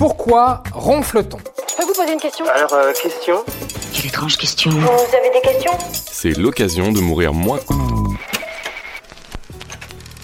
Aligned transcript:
Pourquoi 0.00 0.62
ronfle-t-on 0.72 1.36
Je 1.68 1.76
peux 1.76 1.84
vous 1.84 1.92
poser 1.92 2.14
une 2.14 2.20
question 2.20 2.46
Alors, 2.46 2.72
euh, 2.72 2.90
question 2.94 3.44
Quelle 3.92 4.06
étrange 4.06 4.38
question. 4.38 4.70
Vous 4.70 4.78
avez 4.78 5.30
des 5.30 5.42
questions 5.46 5.72
C'est 5.92 6.38
l'occasion 6.38 6.90
de 6.90 7.00
mourir 7.00 7.34
moins. 7.34 7.58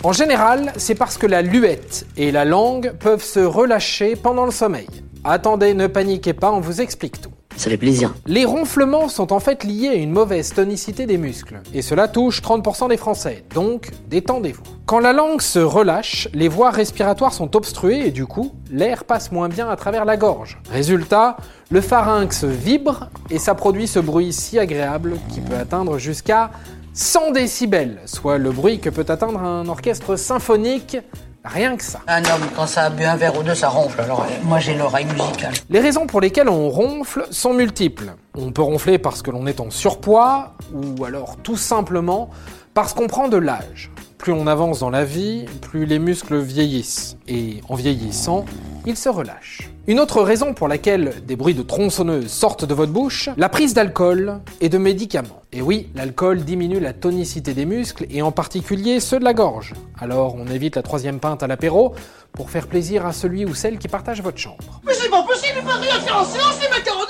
En 0.03 0.15
général, 0.15 0.73
c'est 0.79 0.95
parce 0.95 1.19
que 1.19 1.27
la 1.27 1.43
luette 1.43 2.07
et 2.17 2.33
la 2.33 2.47
langue 2.47 2.93
peuvent 2.93 3.23
se 3.23 3.41
relâcher 3.41 4.17
pendant 4.17 4.47
le 4.47 4.51
sommeil. 4.51 4.89
Attendez, 5.25 5.75
ne 5.75 5.89
paniquez 5.89 6.33
pas, 6.33 6.53
on 6.53 6.61
vous 6.61 6.81
explique 6.81 7.21
tout. 7.21 7.33
Ça 7.57 7.71
fait 7.71 7.77
plaisir. 7.79 8.15
Les 8.27 8.45
ronflements 8.45 9.09
sont 9.09 9.33
en 9.33 9.41
fait 9.41 9.65
liés 9.65 9.89
à 9.89 9.95
une 9.95 10.13
mauvaise 10.13 10.53
tonicité 10.53 11.07
des 11.07 11.17
muscles, 11.17 11.61
et 11.73 11.83
cela 11.83 12.07
touche 12.07 12.43
30% 12.43 12.89
des 12.89 12.97
Français, 12.97 13.45
donc 13.55 13.91
détendez-vous. 14.09 14.63
Quand 14.85 15.01
la 15.01 15.13
langue 15.13 15.41
se 15.41 15.59
relâche, 15.59 16.29
les 16.35 16.49
voies 16.49 16.71
respiratoires 16.71 17.33
sont 17.33 17.57
obstruées 17.57 18.07
et 18.07 18.11
du 18.11 18.27
coup, 18.27 18.53
l'air 18.71 19.05
passe 19.05 19.33
moins 19.33 19.49
bien 19.49 19.69
à 19.69 19.77
travers 19.77 20.05
la 20.05 20.17
gorge. 20.17 20.61
Résultat, 20.71 21.39
le 21.71 21.81
pharynx 21.81 22.45
vibre 22.45 23.11
et 23.31 23.39
ça 23.39 23.55
produit 23.55 23.89
ce 23.89 23.99
bruit 23.99 24.33
si 24.33 24.59
agréable 24.59 25.17
qui 25.33 25.41
peut 25.41 25.57
atteindre 25.57 25.99
jusqu'à 25.99 26.51
100 26.93 27.33
décibels, 27.33 27.99
soit 28.05 28.39
le 28.39 28.51
bruit 28.51 28.79
que 28.79 28.91
peut 28.91 29.05
atteindre 29.09 29.41
un 29.41 29.67
orchestre 29.67 30.17
symphonique 30.17 30.99
Rien 31.47 31.77
que 31.77 31.85
ça. 31.85 32.01
Un 32.09 32.25
homme, 32.25 32.43
quand 32.55 32.67
ça 32.67 32.85
a 32.85 32.91
bu 32.91 33.05
un 33.05 33.17
verre 33.17 33.39
ou 33.39 33.43
deux, 33.43 33.55
ça 33.55 33.69
ronfle. 33.69 34.01
Alors, 34.01 34.23
euh, 34.23 34.45
moi, 34.45 34.59
j'ai 34.59 34.75
l'oreille 34.75 35.07
musicale. 35.07 35.55
Les 35.71 35.81
raisons 35.81 36.07
pour 36.07 36.21
lesquelles 36.21 36.49
on 36.49 36.69
ronfle 36.69 37.27
sont 37.31 37.55
multiples. 37.55 38.13
On 38.37 38.53
peut 38.53 38.63
ronfler 38.63 38.99
parce 38.99 39.23
que 39.23 39.31
l'on 39.31 39.47
est 39.47 39.61
en 39.61 39.71
surpoids, 39.71 40.55
ou 40.73 41.05
alors 41.05 41.37
tout 41.43 41.57
simplement 41.57 42.31
parce 42.75 42.93
qu'on 42.93 43.07
prend 43.07 43.29
de 43.29 43.37
l'âge. 43.37 43.91
Plus 44.19 44.33
on 44.33 44.47
avance 44.47 44.81
dans 44.81 44.91
la 44.91 45.05
vie, 45.05 45.47
plus 45.63 45.87
les 45.87 45.99
muscles 45.99 46.39
vieillissent. 46.39 47.17
Et 47.29 47.61
en 47.69 47.75
vieillissant, 47.75 48.45
ils 48.85 48.97
se 48.97 49.09
relâchent. 49.09 49.71
Une 49.89 50.01
autre 50.01 50.21
raison 50.23 50.53
pour 50.53 50.67
laquelle 50.67 51.15
des 51.29 51.37
bruits 51.37 51.55
de 51.55 51.63
tronçonneuse 51.63 52.27
sortent 52.27 52.65
de 52.65 52.75
votre 52.75 52.91
bouche, 52.91 53.29
la 53.37 53.49
prise 53.49 53.73
d'alcool 53.73 54.41
et 54.61 54.69
de 54.69 54.79
médicaments. 54.79 55.43
Et 55.53 55.63
oui, 55.63 55.91
l'alcool 55.95 56.41
diminue 56.41 56.81
la 56.81 56.93
tonicité 56.93 57.55
des 57.55 57.67
muscles 57.67 58.05
et 58.11 58.21
en 58.21 58.33
particulier 58.33 58.99
ceux 58.99 59.21
de 59.21 59.25
la 59.25 59.33
gorge. 59.33 59.75
Alors 60.01 60.35
on 60.35 60.49
évite 60.49 60.75
la 60.75 60.83
troisième 60.83 61.21
pinte 61.21 61.45
à 61.45 61.47
l'apéro 61.47 61.95
pour 62.33 62.51
faire 62.51 62.67
plaisir 62.67 63.07
à 63.07 63.13
celui 63.13 63.45
ou 63.45 63.55
celle 63.55 63.79
qui 63.79 63.87
partage 63.87 64.21
votre 64.23 64.39
chambre. 64.39 64.81
Mais 64.85 64.93
c'est 64.93 65.09
pas 65.09 65.23
possible, 65.23 65.59
il 65.61 65.65
peut 65.65 65.81
rien 65.81 66.01
faire 66.01 66.17
en 66.17 66.25
séance, 66.25 66.59
les 66.61 66.69
macaronis 66.69 67.07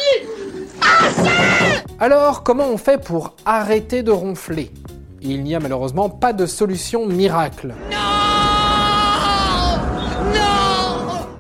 Alors, 1.99 2.43
comment 2.43 2.69
on 2.69 2.77
fait 2.77 3.03
pour 3.03 3.37
arrêter 3.47 4.03
de 4.03 4.11
ronfler? 4.11 4.71
Il 5.23 5.43
n'y 5.45 5.55
a 5.55 5.61
malheureusement 5.61 6.11
pas 6.11 6.35
de 6.35 6.45
solution 6.45 7.07
miracle. 7.07 7.75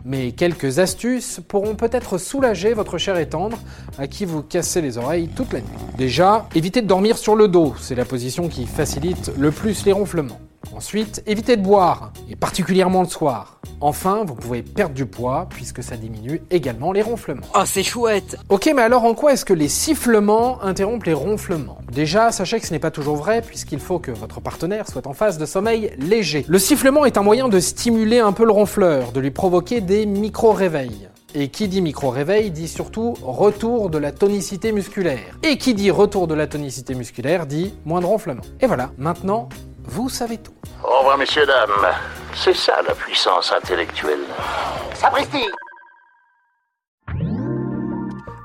Mais 0.09 0.31
quelques 0.31 0.79
astuces 0.79 1.41
pourront 1.49 1.75
peut-être 1.75 2.17
soulager 2.17 2.75
votre 2.75 2.97
chair 2.97 3.19
et 3.19 3.29
tendre 3.29 3.59
à 3.99 4.07
qui 4.07 4.25
vous 4.25 4.41
cassez 4.41 4.81
les 4.81 4.99
oreilles 4.99 5.29
toute 5.35 5.53
la 5.53 5.59
nuit. 5.59 5.67
Déjà, 5.99 6.49
évitez 6.55 6.81
de 6.81 6.87
dormir 6.87 7.19
sur 7.19 7.35
le 7.35 7.49
dos, 7.49 7.75
c'est 7.81 7.97
la 7.97 8.05
position 8.05 8.49
qui 8.49 8.67
facilite 8.67 9.33
le 9.37 9.51
plus 9.51 9.85
les 9.85 9.91
ronflements. 9.91 10.39
Ensuite, 10.75 11.23
évitez 11.27 11.57
de 11.57 11.63
boire, 11.63 12.13
et 12.29 12.37
particulièrement 12.37 13.03
le 13.03 13.09
soir. 13.09 13.61
Enfin, 13.81 14.25
vous 14.27 14.35
pouvez 14.35 14.63
perdre 14.63 14.95
du 14.95 15.07
poids 15.07 15.47
puisque 15.51 15.83
ça 15.83 15.97
diminue 15.97 16.43
également 16.51 16.93
les 16.93 17.03
ronflements. 17.03 17.47
Oh, 17.55 17.63
c'est 17.65 17.83
chouette. 17.83 18.37
Ok, 18.49 18.71
mais 18.75 18.83
alors 18.83 19.05
en 19.05 19.15
quoi 19.15 19.33
est-ce 19.33 19.45
que 19.45 19.53
les 19.53 19.69
sifflements 19.69 20.63
interrompent 20.63 21.05
les 21.05 21.13
ronflements? 21.13 21.79
Déjà, 21.93 22.33
sachez 22.33 22.59
que 22.59 22.67
ce 22.67 22.73
n'est 22.73 22.79
pas 22.79 22.91
toujours 22.91 23.17
vrai 23.17 23.43
puisqu'il 23.43 23.81
faut 23.81 23.99
que 23.99 24.11
votre 24.11 24.41
partenaire 24.41 24.89
soit 24.89 25.07
en 25.07 25.13
phase 25.13 25.39
de 25.39 25.47
sommeil 25.47 25.95
léger. 25.99 26.45
Le 26.49 26.59
sifflement 26.59 27.05
est 27.05 27.19
un 27.19 27.23
moyen 27.23 27.49
de 27.49 27.61
stimuler 27.61 28.19
un 28.19 28.33
peu 28.33 28.45
le 28.45 28.53
ronfleur, 28.53 29.13
de 29.13 29.21
lui 29.21 29.31
provoquer 29.31 29.81
des 29.81 30.07
micro-réveils. 30.07 31.09
Et 31.35 31.49
qui 31.49 31.69
dit 31.69 31.83
micro-réveil 31.83 32.51
dit 32.51 32.69
surtout 32.69 33.15
retour 33.23 33.91
de 33.91 33.99
la 33.99 34.11
tonicité 34.11 34.73
musculaire. 34.73 35.39
Et 35.43 35.59
qui 35.59 35.75
dit 35.75 35.91
retour 35.91 36.27
de 36.29 36.35
la 36.35 36.47
tonicité 36.47 36.95
musculaire 36.95 37.47
dit 37.47 37.75
moins 37.85 38.01
de 38.01 38.07
ronflement. 38.07 38.43
Et 38.61 38.67
voilà, 38.67 38.91
maintenant, 38.97 39.51
vous 39.87 40.09
savez 40.09 40.39
tout. 40.39 40.55
Au 40.83 40.99
revoir, 40.99 41.19
messieurs, 41.19 41.47
dames. 41.47 41.93
C'est 42.35 42.55
ça 42.55 42.83
la 42.87 42.95
puissance 42.95 43.53
intellectuelle. 43.53 44.25
Sapristi 44.95 45.47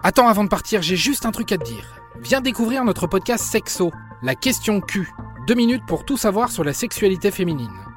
Attends, 0.04 0.28
avant 0.28 0.44
de 0.44 0.50
partir, 0.50 0.82
j'ai 0.82 0.96
juste 0.96 1.26
un 1.26 1.32
truc 1.32 1.52
à 1.52 1.58
te 1.58 1.64
dire. 1.64 1.86
Viens 2.22 2.42
découvrir 2.42 2.84
notre 2.84 3.08
podcast 3.08 3.44
Sexo, 3.44 3.92
la 4.24 4.36
question 4.36 4.82
Q. 4.82 5.10
Deux 5.48 5.56
minutes 5.56 5.86
pour 5.88 6.06
tout 6.06 6.18
savoir 6.18 6.52
sur 6.52 6.64
la 6.64 6.74
sexualité 6.74 7.32
féminine. 7.32 7.91